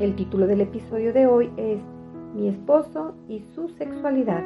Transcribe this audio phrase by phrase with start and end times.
[0.00, 1.80] El título del episodio de hoy es
[2.32, 4.44] Mi esposo y su sexualidad.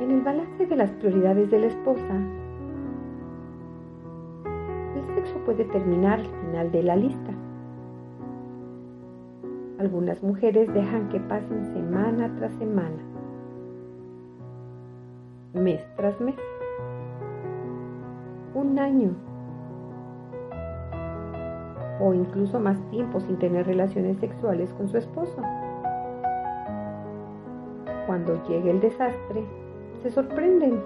[0.00, 2.16] En el balance de las prioridades de la esposa,
[4.96, 7.32] el sexo puede terminar al final de la lista.
[9.78, 13.02] Algunas mujeres dejan que pasen semana tras semana,
[15.52, 16.36] mes tras mes
[18.54, 19.14] un año
[22.00, 25.40] o incluso más tiempo sin tener relaciones sexuales con su esposo.
[28.06, 29.44] Cuando llegue el desastre,
[30.02, 30.80] se sorprenden.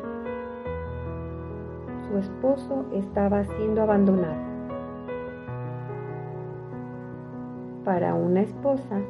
[2.09, 4.47] Su esposo estaba siendo abandonado.
[7.85, 9.01] Para una esposa,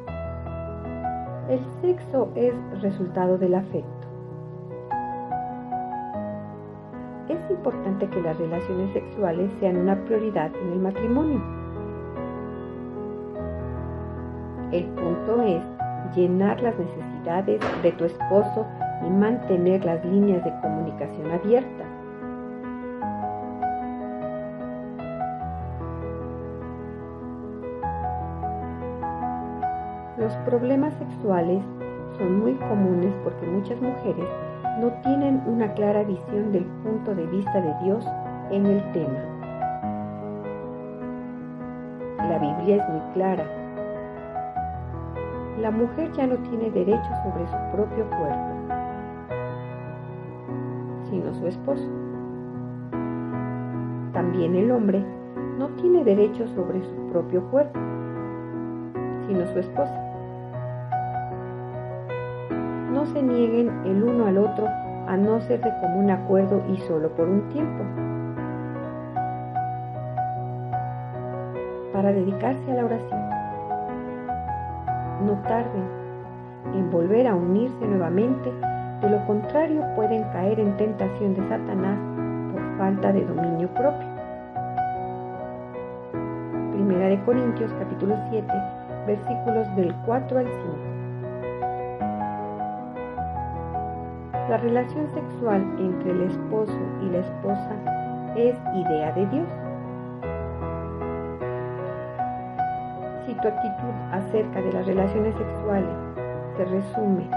[1.49, 3.96] el sexo es resultado del afecto.
[7.57, 11.41] Importante que las relaciones sexuales sean una prioridad en el matrimonio.
[14.71, 15.63] El punto es
[16.15, 18.65] llenar las necesidades de tu esposo
[19.05, 21.87] y mantener las líneas de comunicación abiertas.
[30.17, 31.63] Los problemas sexuales
[32.17, 34.25] son muy comunes porque muchas mujeres
[34.79, 38.05] no tienen una clara visión del punto de vista de Dios
[38.51, 39.19] en el tema.
[42.29, 43.45] La Biblia es muy clara.
[45.59, 48.53] La mujer ya no tiene derecho sobre su propio cuerpo,
[51.09, 51.89] sino su esposo.
[54.13, 55.03] También el hombre
[55.57, 57.79] no tiene derecho sobre su propio cuerpo,
[59.27, 60.06] sino su esposa
[62.97, 64.65] no se nieguen el uno al otro
[65.07, 67.83] a no ser de común acuerdo y solo por un tiempo.
[71.93, 73.19] Para dedicarse a la oración.
[75.27, 75.87] No tarden
[76.73, 78.51] en volver a unirse nuevamente,
[79.01, 81.99] de lo contrario pueden caer en tentación de Satanás
[82.51, 84.07] por falta de dominio propio.
[86.71, 88.47] Primera de Corintios capítulo 7
[89.05, 90.86] versículos del 4 al 5.
[94.49, 97.75] La relación sexual entre el esposo y la esposa
[98.37, 99.47] es idea de Dios.
[103.25, 105.91] Si tu actitud acerca de las relaciones sexuales
[106.55, 107.29] se resume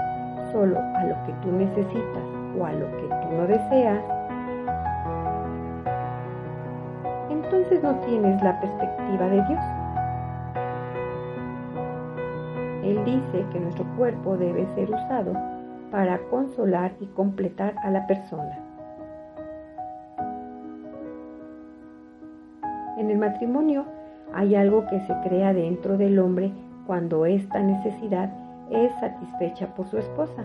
[0.53, 2.23] solo a lo que tú necesitas
[2.57, 4.01] o a lo que tú no deseas,
[7.29, 9.63] entonces no tienes la perspectiva de Dios.
[12.85, 15.50] Él dice que nuestro cuerpo debe ser usado
[15.91, 18.57] para consolar y completar a la persona.
[22.97, 23.85] En el matrimonio
[24.33, 26.51] hay algo que se crea dentro del hombre
[26.87, 28.31] cuando esta necesidad
[28.69, 30.43] es satisfecha por su esposa.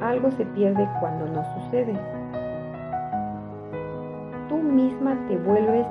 [0.00, 1.94] Algo se pierde cuando no sucede.
[4.48, 5.86] Tú misma te vuelves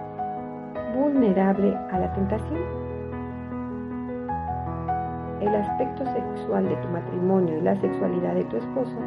[0.96, 2.81] vulnerable a la tentación
[5.41, 8.97] el aspecto sexual de tu matrimonio y la sexualidad de tu esposo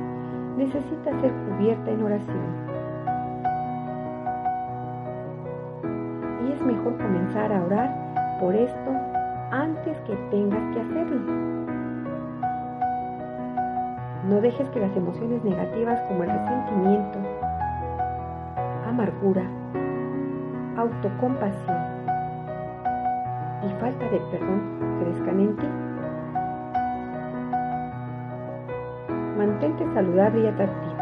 [0.56, 2.65] necesita ser cubierta en oración.
[6.47, 8.91] Y es mejor comenzar a orar por esto
[9.50, 11.20] antes que tengas que hacerlo.
[14.29, 17.19] No dejes que las emociones negativas como el resentimiento,
[18.88, 19.44] amargura,
[20.76, 21.79] autocompasión
[23.62, 24.62] y falta de perdón
[25.00, 25.84] crezcan en ti.
[29.55, 30.97] Mantente saludable y atractiva.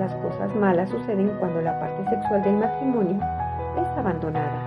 [0.00, 3.16] Las cosas malas suceden cuando la parte sexual del matrimonio
[3.80, 4.60] es abandonada.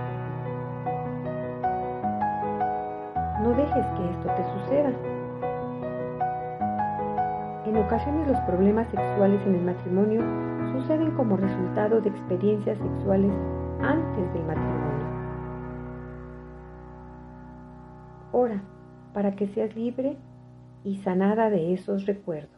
[3.42, 4.90] No dejes que esto te suceda.
[7.66, 10.22] En ocasiones los problemas sexuales en el matrimonio
[10.72, 13.32] suceden como resultado de experiencias sexuales
[13.82, 15.06] antes del matrimonio.
[18.32, 18.62] Ora
[19.12, 20.16] para que seas libre
[20.84, 22.50] y sanada de esos recuerdos.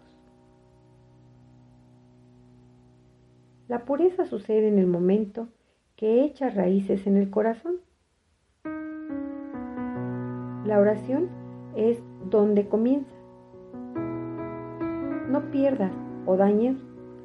[3.69, 5.49] La pureza sucede en el momento
[5.97, 7.77] que echa raíces en el corazón.
[10.65, 11.29] La oración
[11.77, 13.15] es donde comienza.
[15.29, 15.93] No pierdas
[16.27, 16.77] o dañes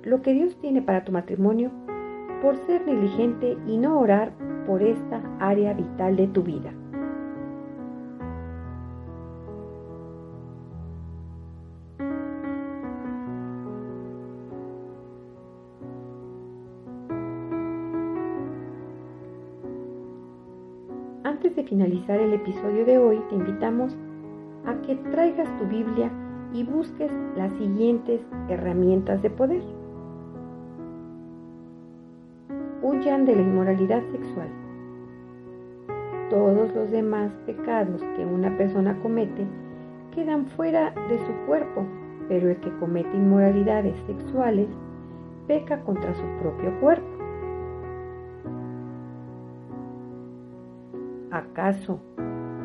[0.04, 1.72] lo que Dios tiene para tu matrimonio
[2.42, 4.32] por ser negligente y no orar
[4.68, 6.74] por esta área vital de tu vida.
[21.76, 23.94] Finalizar el episodio de hoy, te invitamos
[24.66, 26.10] a que traigas tu Biblia
[26.54, 29.62] y busques las siguientes herramientas de poder.
[32.82, 34.48] Huyan de la inmoralidad sexual.
[36.30, 39.46] Todos los demás pecados que una persona comete
[40.14, 41.86] quedan fuera de su cuerpo,
[42.30, 44.70] pero el que comete inmoralidades sexuales
[45.46, 47.15] peca contra su propio cuerpo.
[51.36, 52.00] ¿Acaso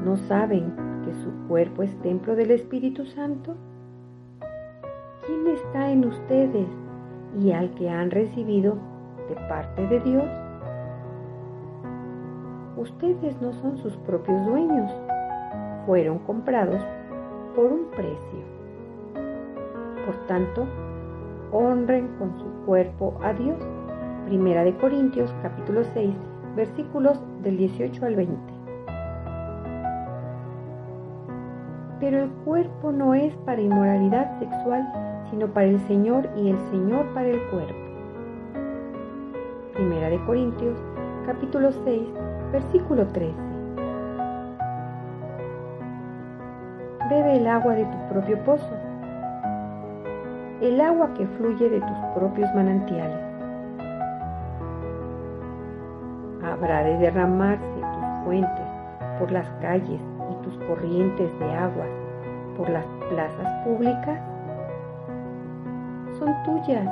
[0.05, 0.73] no saben
[1.05, 3.57] que su cuerpo es templo del Espíritu Santo?
[5.27, 6.69] ¿Quién está en ustedes
[7.43, 8.79] y al que han recibido
[9.29, 10.25] de parte de Dios?
[12.77, 14.89] Ustedes no son sus propios dueños,
[15.85, 16.81] fueron comprados
[17.57, 18.41] por un precio.
[20.07, 20.65] Por tanto,
[21.51, 23.59] honren con su cuerpo a Dios.
[24.27, 26.15] Primera de Corintios capítulo 6
[26.55, 28.60] versículos del 18 al 20.
[32.01, 34.91] Pero el cuerpo no es para inmoralidad sexual,
[35.31, 37.75] sino para el Señor y el Señor para el cuerpo.
[39.75, 40.79] Primera de Corintios,
[41.27, 42.09] capítulo 6,
[42.53, 43.35] versículo 13.
[47.11, 48.75] Bebe el agua de tu propio pozo,
[50.63, 53.21] el agua que fluye de tus propios manantiales.
[56.43, 58.67] Habrá de derramarse tus fuentes
[59.19, 60.01] por las calles
[60.71, 61.89] corrientes de aguas
[62.57, 64.21] por las plazas públicas
[66.17, 66.89] son tuyas,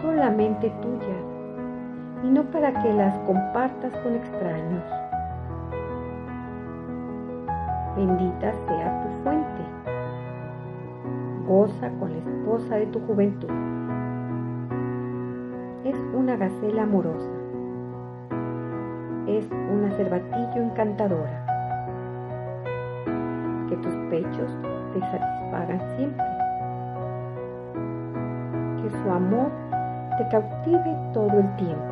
[0.00, 1.24] solamente tuyas,
[2.22, 4.84] y no para que las compartas con extraños.
[7.96, 9.62] Bendita sea tu fuente.
[11.48, 13.50] Goza con la esposa de tu juventud.
[15.84, 17.30] Es una gacela amorosa.
[19.26, 21.45] Es una cervatillo encantadora.
[24.10, 24.50] Que pechos
[24.92, 26.36] te satisfagan siempre
[29.02, 29.50] su amor
[30.18, 31.84] te cautive todo el tiempo.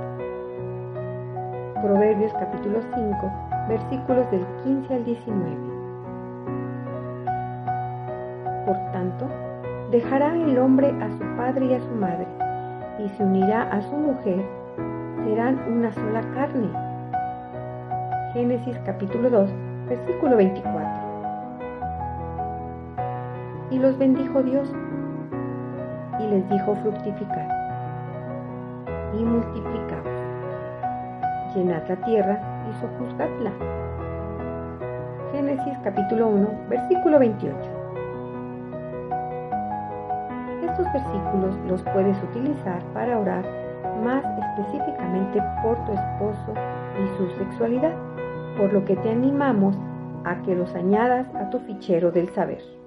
[1.82, 3.32] Proverbios capítulo 5,
[3.68, 5.56] versículos del 15 al 19.
[8.66, 9.26] Por tanto,
[9.90, 12.26] dejará el hombre a su padre y a su madre,
[12.98, 14.44] y se unirá a su mujer,
[15.24, 16.68] serán una sola carne.
[18.32, 19.50] Génesis capítulo 2,
[19.88, 21.03] versículo 24.
[23.70, 24.72] Y los bendijo Dios
[26.20, 27.48] y les dijo fructificar
[29.18, 30.08] y multiplicaos,
[31.54, 33.52] llenad la tierra y sojuzgadla.
[35.32, 37.56] Génesis capítulo 1, versículo 28.
[40.62, 43.44] Estos versículos los puedes utilizar para orar
[44.04, 46.54] más específicamente por tu esposo
[47.02, 47.92] y su sexualidad,
[48.58, 49.76] por lo que te animamos
[50.24, 52.83] a que los añadas a tu fichero del saber.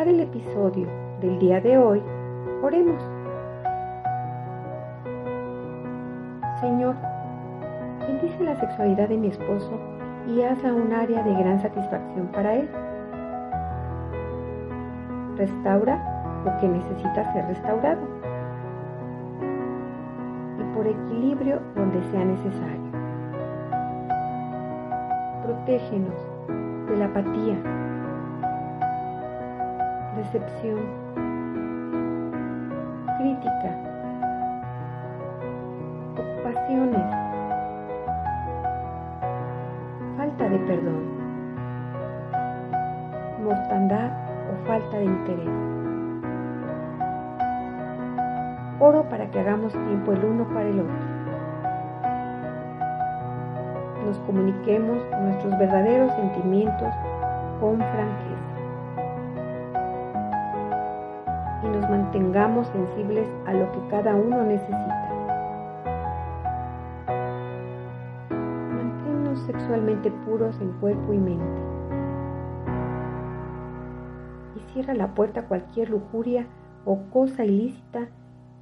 [0.00, 0.88] El episodio
[1.20, 2.02] del día de hoy,
[2.62, 3.00] oremos.
[6.60, 6.96] Señor,
[8.00, 9.78] bendice la sexualidad de mi esposo
[10.26, 12.68] y hazla un área de gran satisfacción para él.
[15.36, 18.00] Restaura lo que necesita ser restaurado
[20.58, 22.92] y por equilibrio donde sea necesario.
[25.44, 26.16] Protégenos
[26.88, 27.81] de la apatía,
[30.16, 30.80] decepción,
[33.18, 33.76] crítica,
[36.16, 37.06] ocupaciones,
[40.16, 41.02] falta de perdón,
[43.44, 44.10] mortandad
[44.50, 45.48] o falta de interés.
[48.80, 51.12] Oro para que hagamos tiempo el uno para el otro.
[54.12, 56.92] nos comuniquemos nuestros verdaderos sentimientos
[57.60, 58.41] con franqueza
[61.88, 65.08] mantengamos sensibles a lo que cada uno necesita.
[68.30, 71.60] Manténnos sexualmente puros en cuerpo y mente.
[74.56, 76.46] Y cierra la puerta a cualquier lujuria
[76.84, 78.08] o cosa ilícita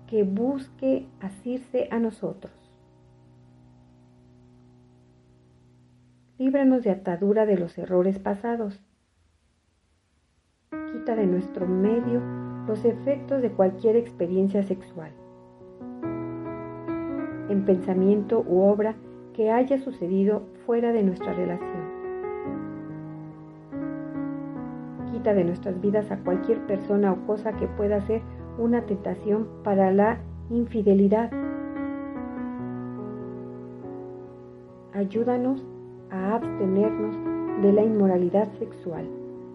[0.06, 2.52] que busque asirse a nosotros.
[6.38, 8.80] Líbranos de atadura de los errores pasados.
[10.70, 15.10] Quita de nuestro medio los efectos de cualquier experiencia sexual,
[17.48, 18.94] en pensamiento u obra
[19.34, 22.00] que haya sucedido fuera de nuestra relación.
[25.12, 28.22] Quita de nuestras vidas a cualquier persona o cosa que pueda ser
[28.58, 30.18] una tentación para la
[30.50, 31.30] infidelidad.
[34.92, 35.64] Ayúdanos
[36.10, 37.16] a abstenernos
[37.62, 39.06] de la inmoralidad sexual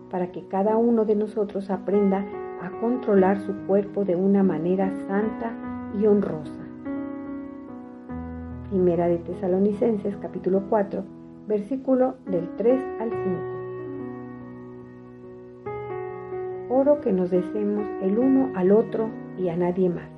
[0.09, 2.25] para que cada uno de nosotros aprenda
[2.61, 5.51] a controlar su cuerpo de una manera santa
[5.99, 6.61] y honrosa.
[8.69, 11.03] Primera de Tesalonicenses capítulo 4,
[11.47, 13.19] versículo del 3 al 5.
[16.69, 20.09] Oro que nos deseemos el uno al otro y a nadie más.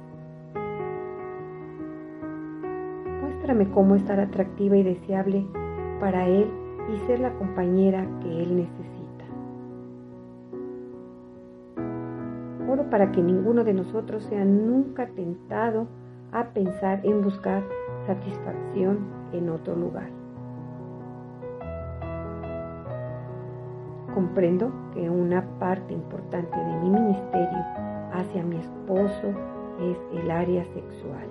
[3.22, 5.46] Muéstrame cómo estar atractiva y deseable
[6.00, 6.48] para Él
[6.94, 8.97] y ser la compañera que Él necesita.
[12.68, 15.88] Oro para que ninguno de nosotros sea nunca tentado
[16.32, 17.64] a pensar en buscar
[18.06, 19.00] satisfacción
[19.32, 20.10] en otro lugar.
[24.14, 27.66] Comprendo que una parte importante de mi ministerio
[28.14, 29.34] hacia mi esposo
[29.80, 31.28] es el área sexual.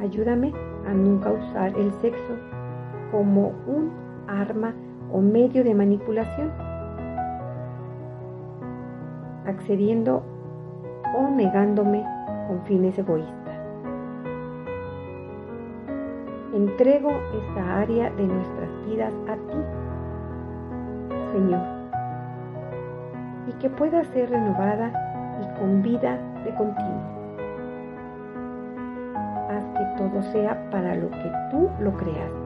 [0.00, 0.52] Ayúdame
[0.86, 2.36] a nunca usar el sexo
[3.10, 3.90] como un
[4.28, 4.74] arma
[5.12, 6.52] o medio de manipulación,
[9.46, 10.22] accediendo
[11.16, 12.04] o negándome
[12.48, 13.34] con fines egoístas.
[16.54, 19.58] Entrego esta área de nuestras vidas a ti,
[21.32, 21.62] Señor,
[23.48, 24.92] y que pueda ser renovada
[25.42, 27.16] y con vida de continuo
[29.76, 32.45] que todo sea para lo que tú lo creaste.